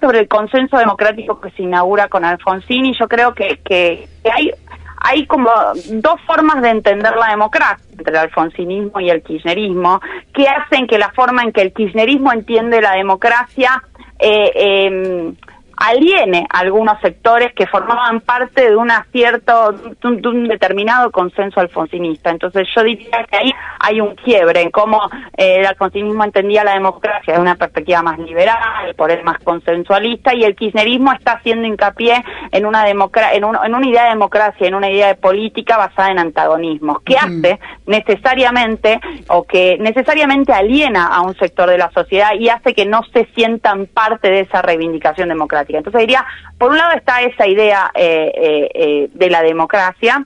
sobre 0.00 0.20
el 0.20 0.28
consenso 0.28 0.76
democrático 0.78 1.40
que 1.40 1.50
se 1.50 1.62
inaugura 1.62 2.08
con 2.08 2.24
Alfonsín 2.24 2.86
y 2.86 2.98
yo 2.98 3.08
creo 3.08 3.34
que, 3.34 3.60
que 3.64 4.08
hay 4.32 4.50
hay 5.04 5.26
como 5.26 5.50
dos 5.90 6.20
formas 6.26 6.62
de 6.62 6.70
entender 6.70 7.14
la 7.16 7.30
democracia 7.30 7.84
entre 7.90 8.12
el 8.12 8.18
alfonsinismo 8.18 9.00
y 9.00 9.10
el 9.10 9.22
kirchnerismo 9.22 10.00
que 10.32 10.46
hacen 10.46 10.86
que 10.86 10.96
la 10.96 11.10
forma 11.10 11.42
en 11.42 11.52
que 11.52 11.62
el 11.62 11.72
kirchnerismo 11.72 12.32
entiende 12.32 12.80
la 12.80 12.92
democracia 12.92 13.82
eh, 14.18 14.52
eh, 14.54 15.32
aliene 15.76 16.46
a 16.50 16.60
algunos 16.60 17.00
sectores 17.00 17.52
que 17.54 17.66
formaban 17.66 18.20
parte 18.20 18.68
de 18.70 18.76
una 18.76 19.06
cierto, 19.12 19.72
de 19.72 20.28
un, 20.28 20.48
determinado 20.48 21.10
consenso 21.10 21.60
alfonsinista. 21.60 22.30
Entonces 22.30 22.68
yo 22.74 22.82
diría 22.82 23.24
que 23.30 23.36
ahí 23.36 23.52
hay 23.78 24.00
un 24.00 24.14
quiebre 24.14 24.62
en 24.62 24.70
cómo 24.70 25.00
eh, 25.36 25.56
el 25.60 25.66
alfonsinismo 25.66 26.24
entendía 26.24 26.64
la 26.64 26.74
democracia 26.74 27.34
de 27.34 27.40
una 27.40 27.56
perspectiva 27.56 28.02
más 28.02 28.18
liberal, 28.18 28.94
por 28.96 29.10
el 29.10 29.22
más 29.24 29.38
consensualista, 29.42 30.34
y 30.34 30.44
el 30.44 30.54
kirchnerismo 30.54 31.12
está 31.12 31.32
haciendo 31.32 31.66
hincapié 31.66 32.24
en 32.50 32.66
una 32.66 32.84
democracia, 32.84 33.36
en, 33.36 33.44
en, 33.44 33.74
una 33.74 33.86
idea 33.86 34.04
de 34.04 34.10
democracia, 34.10 34.66
en 34.66 34.74
una 34.74 34.90
idea 34.90 35.08
de 35.08 35.14
política 35.14 35.76
basada 35.76 36.10
en 36.10 36.18
antagonismos, 36.18 37.02
que 37.02 37.16
hace 37.16 37.58
necesariamente 37.86 39.00
o 39.28 39.44
que 39.44 39.76
necesariamente 39.78 40.52
aliena 40.52 41.08
a 41.08 41.22
un 41.22 41.34
sector 41.36 41.68
de 41.68 41.78
la 41.78 41.90
sociedad 41.90 42.30
y 42.38 42.48
hace 42.48 42.74
que 42.74 42.84
no 42.84 43.02
se 43.12 43.26
sientan 43.34 43.86
parte 43.86 44.28
de 44.30 44.40
esa 44.40 44.62
reivindicación 44.62 45.28
democrática. 45.28 45.61
Entonces 45.68 46.00
diría, 46.00 46.24
por 46.58 46.70
un 46.70 46.78
lado 46.78 46.92
está 46.92 47.22
esa 47.22 47.46
idea 47.46 47.90
eh, 47.94 48.32
eh, 48.34 48.70
eh, 48.74 49.08
de 49.12 49.30
la 49.30 49.42
democracia 49.42 50.24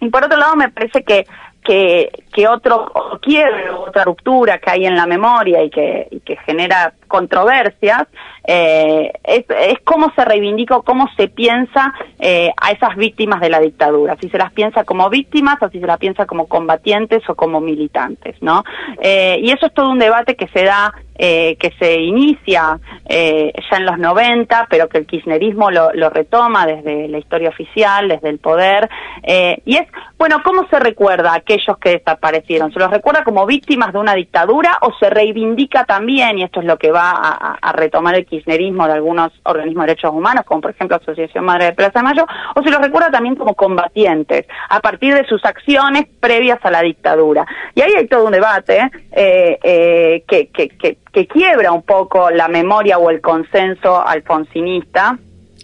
y 0.00 0.08
por 0.08 0.24
otro 0.24 0.38
lado 0.38 0.56
me 0.56 0.68
parece 0.68 1.02
que 1.02 1.26
que, 1.62 2.10
que 2.32 2.48
otro 2.48 2.90
quiebre, 3.20 3.70
otra 3.70 4.04
ruptura 4.04 4.58
que 4.58 4.70
hay 4.70 4.86
en 4.86 4.96
la 4.96 5.06
memoria 5.06 5.62
y 5.62 5.68
que, 5.68 6.08
y 6.10 6.20
que 6.20 6.36
genera 6.38 6.94
controversias, 7.10 8.06
eh, 8.44 9.12
es, 9.24 9.44
cómo 9.84 10.10
se 10.16 10.24
reivindica 10.24 10.76
o 10.76 10.82
cómo 10.82 11.08
se 11.16 11.28
piensa 11.28 11.92
eh, 12.18 12.50
a 12.56 12.70
esas 12.70 12.96
víctimas 12.96 13.40
de 13.40 13.50
la 13.50 13.60
dictadura, 13.60 14.16
si 14.20 14.30
se 14.30 14.38
las 14.38 14.52
piensa 14.52 14.84
como 14.84 15.10
víctimas 15.10 15.56
o 15.60 15.68
si 15.68 15.80
se 15.80 15.86
las 15.86 15.98
piensa 15.98 16.24
como 16.24 16.46
combatientes 16.46 17.22
o 17.28 17.34
como 17.34 17.60
militantes, 17.60 18.36
¿no? 18.40 18.64
Eh, 19.02 19.38
y 19.42 19.50
eso 19.50 19.66
es 19.66 19.74
todo 19.74 19.90
un 19.90 19.98
debate 19.98 20.36
que 20.36 20.48
se 20.48 20.64
da 20.64 20.94
eh, 21.22 21.56
que 21.60 21.70
se 21.78 22.00
inicia 22.00 22.80
eh, 23.06 23.52
ya 23.70 23.76
en 23.76 23.84
los 23.84 23.98
90, 23.98 24.68
pero 24.70 24.88
que 24.88 24.96
el 24.96 25.06
kirchnerismo 25.06 25.70
lo, 25.70 25.92
lo 25.92 26.08
retoma 26.08 26.64
desde 26.64 27.08
la 27.08 27.18
historia 27.18 27.50
oficial, 27.50 28.08
desde 28.08 28.30
el 28.30 28.38
poder. 28.38 28.88
Eh, 29.22 29.60
y 29.66 29.76
es, 29.76 29.86
bueno, 30.16 30.40
¿cómo 30.42 30.66
se 30.70 30.80
recuerda 30.80 31.32
a 31.32 31.36
aquellos 31.36 31.76
que 31.76 31.90
desaparecieron? 31.90 32.72
¿Se 32.72 32.78
los 32.78 32.90
recuerda 32.90 33.22
como 33.22 33.44
víctimas 33.44 33.92
de 33.92 33.98
una 33.98 34.14
dictadura 34.14 34.78
o 34.80 34.94
se 34.98 35.10
reivindica 35.10 35.84
también, 35.84 36.38
y 36.38 36.42
esto 36.42 36.60
es 36.60 36.66
lo 36.66 36.78
que 36.78 36.90
va 36.90 36.99
a, 37.02 37.72
retomar 37.72 38.14
el 38.14 38.26
kirchnerismo 38.26 38.86
de 38.86 38.94
algunos 38.94 39.32
organismos 39.44 39.84
de 39.84 39.92
derechos 39.92 40.12
humanos, 40.12 40.44
como 40.44 40.60
por 40.60 40.72
ejemplo 40.72 40.96
Asociación 40.96 41.44
Madre 41.44 41.66
de 41.66 41.72
Plaza 41.72 42.00
de 42.00 42.02
Mayo, 42.02 42.26
o 42.54 42.62
se 42.62 42.70
los 42.70 42.80
recuerda 42.80 43.10
también 43.10 43.36
como 43.36 43.54
combatientes, 43.54 44.46
a 44.68 44.80
partir 44.80 45.14
de 45.14 45.24
sus 45.26 45.44
acciones 45.44 46.06
previas 46.20 46.58
a 46.62 46.70
la 46.70 46.82
dictadura? 46.82 47.46
Y 47.74 47.80
ahí 47.80 47.92
hay 47.96 48.08
todo 48.08 48.26
un 48.26 48.32
debate 48.32 48.90
que, 49.12 50.22
que, 50.26 50.48
que 50.50 50.98
que 51.12 51.26
quiebra 51.26 51.72
un 51.72 51.82
poco 51.82 52.30
la 52.30 52.48
memoria 52.48 52.98
o 52.98 53.10
el 53.10 53.20
consenso 53.20 54.06
alfonsinista. 54.06 55.18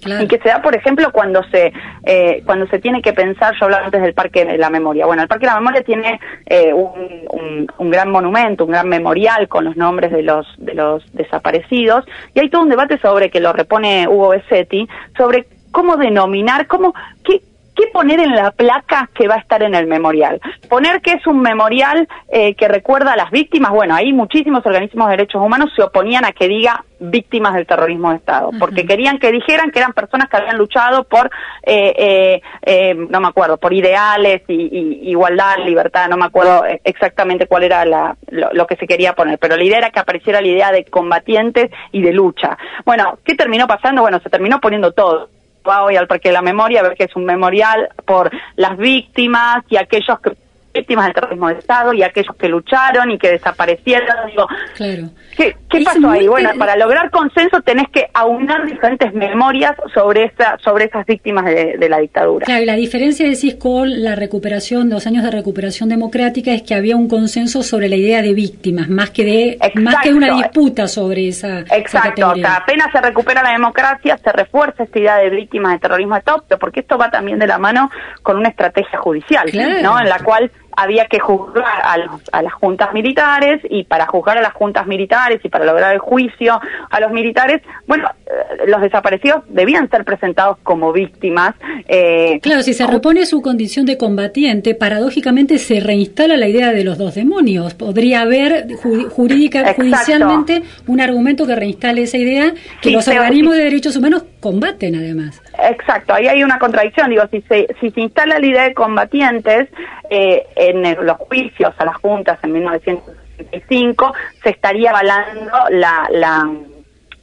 Y 0.04 0.26
que 0.28 0.38
se 0.38 0.48
da, 0.48 0.62
por 0.62 0.76
ejemplo, 0.76 1.10
cuando 1.10 1.42
se 1.44 1.72
eh, 2.04 2.42
cuando 2.44 2.66
se 2.68 2.78
tiene 2.78 3.02
que 3.02 3.12
pensar, 3.12 3.54
yo 3.58 3.64
hablaba 3.64 3.86
antes 3.86 4.02
del 4.02 4.14
Parque 4.14 4.44
de 4.44 4.58
la 4.58 4.70
Memoria. 4.70 5.06
Bueno, 5.06 5.22
el 5.22 5.28
Parque 5.28 5.46
de 5.46 5.52
la 5.52 5.58
Memoria 5.58 5.82
tiene 5.82 6.20
eh, 6.46 6.72
un, 6.72 7.66
un, 7.78 7.90
gran 7.90 8.10
monumento, 8.10 8.64
un 8.64 8.72
gran 8.72 8.88
memorial 8.88 9.48
con 9.48 9.64
los 9.64 9.76
nombres 9.76 10.12
de 10.12 10.22
los 10.22 10.46
de 10.58 10.74
los 10.74 11.02
desaparecidos, 11.12 12.04
y 12.34 12.40
hay 12.40 12.50
todo 12.50 12.62
un 12.62 12.68
debate 12.68 12.98
sobre 12.98 13.30
que 13.30 13.40
lo 13.40 13.52
repone 13.52 14.06
Hugo 14.06 14.28
Bessetti 14.30 14.88
sobre 15.16 15.46
cómo 15.72 15.96
denominar, 15.96 16.66
cómo 16.66 16.94
qué 17.24 17.40
¿Qué 17.76 17.88
poner 17.92 18.21
en 18.21 18.35
la 18.35 18.52
placa 18.52 19.11
que 19.14 19.28
va 19.28 19.35
a 19.35 19.38
estar 19.38 19.62
en 19.62 19.75
el 19.75 19.87
memorial? 19.87 20.40
Poner 20.66 21.02
que 21.02 21.12
es 21.12 21.26
un 21.26 21.40
memorial 21.40 22.09
eh, 22.28 22.54
que 22.54 22.68
recuerda 22.68 23.12
a 23.12 23.16
las 23.16 23.30
víctimas. 23.30 23.71
Bueno, 23.71 23.95
ahí 23.95 24.14
muchísimos 24.14 24.64
organismos 24.64 25.09
de 25.09 25.16
derechos 25.18 25.42
humanos 25.42 25.71
se 25.76 25.83
oponían 25.83 26.25
a 26.25 26.33
que 26.33 26.49
diga 26.49 26.83
víctimas 26.99 27.52
del 27.52 27.66
terrorismo 27.66 28.11
de 28.11 28.16
Estado, 28.16 28.50
porque 28.59 28.87
querían 28.87 29.18
que 29.18 29.30
dijeran 29.30 29.71
que 29.71 29.80
eran 29.80 29.92
personas 29.92 30.30
que 30.30 30.38
habían 30.38 30.56
luchado 30.56 31.04
por, 31.04 31.30
eh, 31.62 32.40
eh, 32.62 32.95
no 32.95 33.21
me 33.21 33.28
acuerdo, 33.28 33.59
por 33.59 33.75
ideales 33.75 34.40
y, 34.49 35.11
igualdad, 35.11 35.59
libertad, 35.64 36.09
no 36.09 36.16
me 36.16 36.25
acuerdo 36.25 36.64
exactamente 36.85 37.47
cuál 37.47 37.64
era 37.64 37.85
la, 37.85 38.16
lo, 38.30 38.66
que 38.66 38.76
se 38.76 38.87
quería 38.87 39.12
poner, 39.12 39.38
pero 39.38 39.56
la 39.56 39.64
idea 39.64 39.78
era 39.78 39.90
que 39.90 40.00
apareciera 40.00 40.40
la 40.40 40.49
idea 40.49 40.73
de 40.73 40.87
combatientes 40.87 41.71
y 41.92 42.00
de 42.00 42.14
lucha. 42.14 42.56
Bueno, 42.87 43.18
¿qué 43.23 43.35
terminó 43.35 43.66
pasando? 43.66 44.00
Bueno, 44.00 44.18
se 44.21 44.30
terminó 44.30 44.59
poniendo 44.61 44.92
todo 44.92 45.28
va 45.66 45.85
hoy 45.85 45.96
al 45.96 46.06
Parque 46.06 46.28
de 46.28 46.35
la 46.35 46.42
Memoria 46.42 46.80
a 46.80 46.82
ver 46.85 46.96
que 46.96 47.04
es 47.04 47.16
un 47.16 47.25
memorial 47.25 47.88
por 48.04 48.30
las 48.56 48.76
víctimas 48.76 49.64
y 49.68 49.76
aquellos 49.76 50.20
que 50.20 50.37
víctimas 50.76 51.06
del 51.06 51.14
terrorismo 51.14 51.49
de 51.49 51.54
Estado 51.54 51.92
y 51.92 52.02
aquellos 52.02 52.35
que 52.37 52.49
lucharon 52.49 53.11
y 53.11 53.18
que 53.18 53.30
desaparecieron. 53.33 54.06
Digo, 54.28 54.47
claro. 54.75 55.11
¿qué, 55.37 55.54
pasó 55.85 56.11
ahí? 56.11 56.28
Bueno, 56.28 56.50
para 56.59 56.76
lograr 56.76 57.11
consenso 57.11 57.61
tenés 57.62 57.88
que 57.92 58.06
aunar 58.14 58.66
diferentes 58.66 59.12
memorias 59.14 59.73
sobre 59.95 60.25
esa, 60.25 60.56
sobre 60.59 60.87
esas 60.87 61.06
víctimas 61.06 61.45
de, 61.45 61.87
la 61.88 61.99
dictadura. 61.99 62.45
Claro, 62.45 62.62
y 62.62 62.66
la 62.66 62.75
diferencia, 62.75 63.28
decís, 63.28 63.54
con 63.54 64.02
la 64.02 64.14
recuperación, 64.14 64.90
los 64.90 65.06
años 65.06 65.23
de 65.25 65.30
recuperación 65.30 65.88
democrática, 65.88 66.52
es 66.52 66.62
que 66.62 66.75
había 66.75 66.97
un 66.97 67.09
consenso 67.09 67.62
sobre 67.62 67.88
la 67.88 67.97
idea 67.97 68.23
de 68.23 68.35
víctimas, 68.35 68.88
más 68.88 69.11
que 69.11 69.25
de 69.25 69.59
más 69.76 69.97
que 70.02 70.12
una 70.12 70.35
disputa 70.35 70.88
sobre 70.88 71.28
esa. 71.28 71.61
Exacto, 71.61 72.26
apenas 72.26 72.90
se 72.92 73.00
recupera 73.00 73.42
la 73.42 73.52
democracia, 73.52 74.18
se 74.18 74.33
refuerza 74.33 74.85
esta 74.85 74.99
idea 74.99 75.16
de 75.18 75.30
víctimas 75.30 75.73
de 75.73 75.78
terrorismo 75.78 76.14
de 76.14 76.18
Estado, 76.21 76.45
porque 76.59 76.80
esto 76.80 76.99
va 76.99 77.11
también 77.11 77.38
de 77.38 77.47
la 77.47 77.59
mano 77.59 77.90
con 78.23 78.37
una 78.37 78.49
estrategia 78.49 78.99
judicial, 78.99 79.47
¿no? 79.83 80.00
En 80.00 80.09
la 80.09 80.18
cual 80.21 80.50
había 80.76 81.06
que 81.06 81.18
juzgar 81.18 81.64
a, 81.64 81.97
a, 82.33 82.42
las 82.42 82.52
juntas 82.52 82.92
militares 82.92 83.61
y 83.68 83.85
para 83.85 84.06
juzgar 84.06 84.38
a 84.38 84.42
las 84.42 84.52
juntas 84.52 84.87
militares 84.87 85.40
y 85.42 85.49
para 85.49 85.64
lograr 85.64 85.95
el 85.95 85.99
juicio 85.99 86.61
a 86.90 87.00
los 87.00 87.11
militares, 87.11 87.62
bueno, 87.87 88.09
eh, 88.26 88.66
los 88.66 88.80
desaparecidos 88.80 89.42
debían 89.49 89.88
ser 89.90 90.04
presentados 90.04 90.59
como 90.62 90.92
víctimas. 90.92 91.54
Eh, 91.88 92.38
claro, 92.42 92.62
si 92.62 92.75
se 92.75 92.87
repone 92.87 93.25
su 93.26 93.40
condición 93.40 93.87
de 93.87 93.97
combatiente, 93.97 94.75
paradójicamente 94.75 95.59
se 95.59 95.80
reinstala 95.80 96.37
la 96.37 96.49
idea 96.49 96.73
de 96.73 96.85
los 96.85 96.99
dos 96.99 97.14
demonios. 97.14 97.75
Podría 97.75 98.23
haber 98.23 98.66
jurídica, 99.11 99.75
judicialmente 99.75 100.62
un 100.87 101.00
argumento 101.00 101.47
que 101.47 101.56
reinstale 101.56 102.02
esa 102.02 102.18
idea 102.18 102.52
que 102.80 102.90
los 102.90 103.09
organismos 103.09 103.56
de 103.56 103.64
derechos 103.64 103.97
humanos 103.97 104.25
combaten 104.40 104.95
además. 104.95 105.40
Exacto, 105.58 106.14
ahí 106.14 106.28
hay 106.28 106.42
una 106.42 106.58
contradicción. 106.58 107.10
Digo, 107.10 107.25
si 107.30 107.40
se, 107.42 107.66
si 107.80 107.90
se 107.90 108.00
instala 108.00 108.38
la 108.38 108.46
idea 108.46 108.64
de 108.64 108.75
combatientes 108.75 109.68
eh, 110.10 110.46
en 110.56 110.82
los 111.04 111.16
juicios 111.18 111.75
a 111.78 111.84
las 111.84 111.96
juntas 111.96 112.38
en 112.42 112.52
1965, 112.52 114.14
se 114.42 114.50
estaría 114.50 114.90
avalando 114.90 115.52
la, 115.70 116.08
la, 116.10 116.50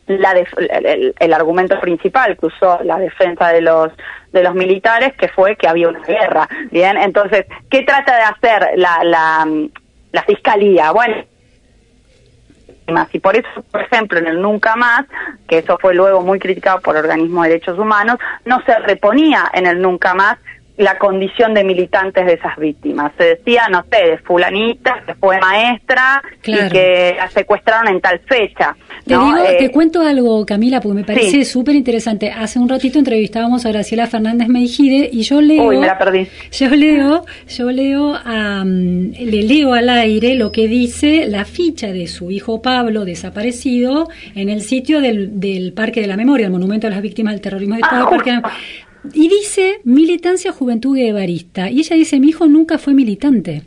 el, 0.07 1.33
argumento 1.33 1.79
principal 1.79 2.37
que 2.37 2.47
usó 2.47 2.79
la 2.83 2.97
defensa 2.97 3.49
de 3.49 3.61
los 3.61 3.91
de 4.31 4.41
los 4.41 4.55
militares, 4.55 5.13
que 5.15 5.27
fue 5.27 5.55
que 5.55 5.67
había 5.67 5.89
una 5.89 5.99
guerra. 5.99 6.49
Bien, 6.71 6.97
entonces, 6.97 7.45
¿qué 7.69 7.83
trata 7.83 8.15
de 8.15 8.23
hacer 8.23 8.69
la, 8.77 9.03
la, 9.03 9.47
la 10.11 10.23
fiscalía? 10.23 10.91
Bueno, 10.91 11.23
y 13.11 13.19
por 13.19 13.35
eso, 13.35 13.63
por 13.71 13.81
ejemplo, 13.81 14.19
en 14.19 14.27
el 14.27 14.41
Nunca 14.41 14.75
Más, 14.75 15.05
que 15.47 15.59
eso 15.59 15.77
fue 15.79 15.93
luego 15.93 16.21
muy 16.21 16.39
criticado 16.39 16.81
por 16.81 16.95
organismos 16.95 17.43
de 17.43 17.49
derechos 17.49 17.79
humanos, 17.79 18.17
no 18.45 18.61
se 18.65 18.77
reponía 18.79 19.49
en 19.53 19.65
el 19.65 19.81
Nunca 19.81 20.13
Más 20.13 20.37
la 20.77 20.97
condición 20.97 21.53
de 21.53 21.63
militantes 21.63 22.25
de 22.25 22.33
esas 22.33 22.57
víctimas. 22.57 23.11
Se 23.17 23.23
decía, 23.23 23.67
no 23.69 23.85
sé, 23.91 24.09
de 24.09 24.17
fulanita 24.19 25.03
que 25.05 25.13
fue 25.15 25.39
maestra 25.39 26.21
y 26.43 26.69
que 26.69 27.15
la 27.15 27.29
secuestraron 27.29 27.93
en 27.93 28.01
tal 28.01 28.19
fecha. 28.19 28.75
Te 29.05 29.13
digo, 29.13 29.35
te 29.35 29.65
eh, 29.65 29.71
cuento 29.71 30.01
algo, 30.01 30.45
Camila, 30.45 30.81
porque 30.81 30.95
me 30.95 31.03
parece 31.03 31.45
súper 31.45 31.75
interesante. 31.75 32.31
Hace 32.31 32.57
un 32.57 32.67
ratito 32.67 32.97
entrevistábamos 32.97 33.65
a 33.65 33.69
Graciela 33.69 34.07
Fernández 34.07 34.47
Meijide 34.47 35.09
y 35.11 35.21
yo 35.23 35.41
leo. 35.41 35.63
Uy, 35.63 35.77
me 35.77 35.87
la 35.87 35.97
perdí. 35.97 36.27
Yo 36.51 36.69
leo, 36.69 37.25
yo 37.47 37.71
leo, 37.71 38.13
le 38.63 39.43
leo 39.43 39.73
al 39.73 39.89
aire 39.89 40.35
lo 40.35 40.51
que 40.51 40.67
dice 40.67 41.27
la 41.27 41.45
ficha 41.45 41.87
de 41.87 42.07
su 42.07 42.31
hijo 42.31 42.61
Pablo 42.61 43.05
desaparecido 43.05 44.07
en 44.35 44.49
el 44.49 44.61
sitio 44.61 45.01
del, 45.01 45.39
del 45.39 45.73
Parque 45.73 46.01
de 46.01 46.07
la 46.07 46.17
Memoria, 46.17 46.47
el 46.47 46.51
Monumento 46.51 46.87
a 46.87 46.89
las 46.89 47.01
Víctimas 47.01 47.33
del 47.33 47.41
Terrorismo 47.41 47.75
de 47.75 47.81
Estado. 47.81 48.09
Ah, 48.11 48.51
y 49.11 49.27
dice 49.27 49.79
militancia 49.83 50.51
juventud 50.51 50.95
guevarista. 50.95 51.69
Y 51.69 51.79
ella 51.79 51.95
dice, 51.95 52.19
mi 52.19 52.29
hijo 52.29 52.47
nunca 52.47 52.77
fue 52.77 52.93
militante. 52.93 53.63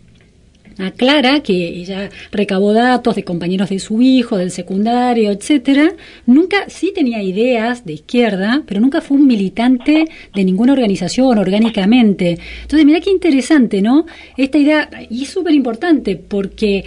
Aclara 0.78 1.40
que 1.40 1.68
ella 1.68 2.10
recabó 2.30 2.74
datos 2.74 3.14
de 3.14 3.24
compañeros 3.24 3.70
de 3.70 3.78
su 3.78 4.02
hijo, 4.02 4.36
del 4.36 4.50
secundario, 4.50 5.30
etcétera. 5.30 5.94
Nunca, 6.26 6.68
sí 6.68 6.92
tenía 6.94 7.22
ideas 7.22 7.86
de 7.86 7.94
izquierda, 7.94 8.62
pero 8.66 8.80
nunca 8.80 9.00
fue 9.00 9.16
un 9.16 9.26
militante 9.26 10.04
de 10.34 10.44
ninguna 10.44 10.74
organización 10.74 11.38
orgánicamente. 11.38 12.38
Entonces, 12.62 12.84
mira 12.84 13.00
qué 13.00 13.10
interesante, 13.10 13.80
¿no? 13.80 14.04
Esta 14.36 14.58
idea, 14.58 14.90
y 15.08 15.22
es 15.22 15.30
súper 15.30 15.54
importante, 15.54 16.16
porque 16.16 16.84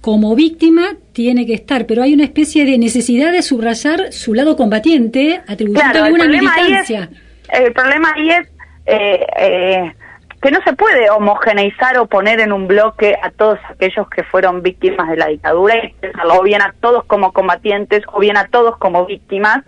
como 0.00 0.36
víctima 0.36 0.96
tiene 1.12 1.44
que 1.44 1.54
estar, 1.54 1.86
pero 1.86 2.02
hay 2.02 2.14
una 2.14 2.24
especie 2.24 2.64
de 2.64 2.78
necesidad 2.78 3.32
de 3.32 3.42
subrayar 3.42 4.12
su 4.12 4.34
lado 4.34 4.56
combatiente, 4.56 5.40
atribuyendo 5.48 6.04
alguna 6.04 6.28
militancia 6.28 7.10
el 7.52 7.72
problema 7.72 8.12
ahí 8.14 8.30
es 8.30 8.48
eh, 8.86 9.26
eh, 9.36 9.94
que 10.42 10.50
no 10.50 10.58
se 10.64 10.72
puede 10.72 11.08
homogeneizar 11.08 11.96
o 11.98 12.06
poner 12.06 12.40
en 12.40 12.52
un 12.52 12.66
bloque 12.66 13.16
a 13.22 13.30
todos 13.30 13.60
aquellos 13.70 14.08
que 14.10 14.24
fueron 14.24 14.60
víctimas 14.60 15.08
de 15.08 15.16
la 15.16 15.28
dictadura 15.28 15.76
y 15.76 15.94
o 16.28 16.42
bien 16.42 16.60
a 16.60 16.74
todos 16.80 17.04
como 17.04 17.32
combatientes 17.32 18.02
o 18.12 18.18
bien 18.18 18.36
a 18.36 18.48
todos 18.48 18.76
como 18.78 19.06
víctimas, 19.06 19.62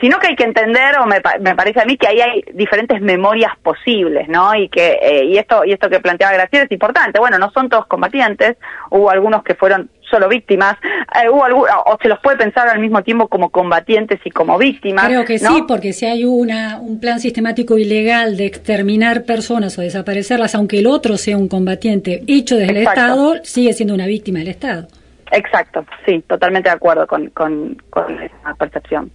sino 0.00 0.18
que 0.18 0.28
hay 0.28 0.36
que 0.36 0.42
entender, 0.42 0.98
o 0.98 1.06
me, 1.06 1.22
me 1.40 1.54
parece 1.54 1.80
a 1.80 1.84
mí, 1.84 1.96
que 1.96 2.08
ahí 2.08 2.20
hay 2.20 2.42
diferentes 2.54 3.00
memorias 3.00 3.52
posibles, 3.62 4.28
¿no? 4.28 4.52
Y 4.56 4.68
que 4.68 4.98
eh, 5.00 5.24
y 5.26 5.38
esto 5.38 5.64
y 5.64 5.72
esto 5.72 5.88
que 5.88 6.00
planteaba 6.00 6.34
Graciela 6.34 6.64
es 6.64 6.72
importante. 6.72 7.20
Bueno, 7.20 7.38
no 7.38 7.52
son 7.52 7.68
todos 7.68 7.86
combatientes, 7.86 8.56
hubo 8.90 9.10
algunos 9.10 9.44
que 9.44 9.54
fueron 9.54 9.90
solo 10.10 10.28
víctimas, 10.28 10.76
eh, 11.14 11.28
o 11.28 11.98
se 12.00 12.08
los 12.08 12.18
puede 12.20 12.36
pensar 12.36 12.68
al 12.68 12.80
mismo 12.80 13.02
tiempo 13.02 13.28
como 13.28 13.50
combatientes 13.50 14.20
y 14.24 14.30
como 14.30 14.58
víctimas. 14.58 15.06
Creo 15.06 15.24
que 15.24 15.38
sí, 15.38 15.64
porque 15.66 15.92
si 15.92 16.06
hay 16.06 16.24
una, 16.24 16.78
un 16.80 17.00
plan 17.00 17.20
sistemático 17.20 17.78
ilegal 17.78 18.36
de 18.36 18.46
exterminar 18.46 19.24
personas 19.24 19.78
o 19.78 19.82
desaparecerlas, 19.82 20.54
aunque 20.54 20.78
el 20.80 20.86
otro 20.86 21.16
sea 21.16 21.36
un 21.36 21.48
combatiente 21.48 22.22
hecho 22.26 22.56
desde 22.56 22.72
el 22.72 22.86
Estado, 22.86 23.34
sigue 23.42 23.72
siendo 23.72 23.94
una 23.94 24.06
víctima 24.06 24.40
del 24.40 24.48
Estado. 24.48 24.88
Exacto, 25.32 25.84
sí, 26.04 26.22
totalmente 26.28 26.68
de 26.68 26.76
acuerdo 26.76 27.06
con, 27.06 27.30
con, 27.30 27.76
con 27.90 28.22
esa 28.22 28.54
percepción. 28.58 29.10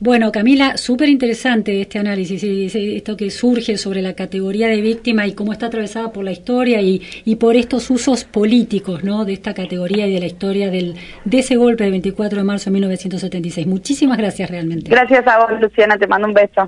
Bueno, 0.00 0.32
Camila, 0.32 0.76
súper 0.76 1.08
interesante 1.08 1.80
este 1.80 1.98
análisis, 1.98 2.42
esto 2.74 3.16
que 3.16 3.30
surge 3.30 3.76
sobre 3.76 4.02
la 4.02 4.14
categoría 4.14 4.68
de 4.68 4.80
víctima 4.80 5.26
y 5.26 5.34
cómo 5.34 5.52
está 5.52 5.66
atravesada 5.66 6.12
por 6.12 6.24
la 6.24 6.32
historia 6.32 6.80
y, 6.80 7.00
y 7.24 7.36
por 7.36 7.54
estos 7.54 7.88
usos 7.90 8.24
políticos 8.24 9.04
¿no? 9.04 9.24
de 9.24 9.34
esta 9.34 9.54
categoría 9.54 10.06
y 10.06 10.12
de 10.12 10.20
la 10.20 10.26
historia 10.26 10.70
del, 10.70 10.96
de 11.24 11.38
ese 11.38 11.56
golpe 11.56 11.84
del 11.84 11.92
24 11.92 12.38
de 12.38 12.44
marzo 12.44 12.66
de 12.66 12.72
1976. 12.72 13.66
Muchísimas 13.66 14.18
gracias 14.18 14.50
realmente. 14.50 14.90
Gracias 14.90 15.26
a 15.26 15.38
vos, 15.38 15.60
Luciana, 15.60 15.96
te 15.96 16.08
mando 16.08 16.26
un 16.26 16.34
beso. 16.34 16.62